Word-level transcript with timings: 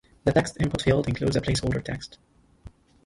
The 0.23 0.31
text 0.31 0.57
input 0.59 0.81
field 0.81 1.07
includes 1.07 1.35
a 1.35 1.41
placeholder 1.41 1.83
text. 1.85 2.17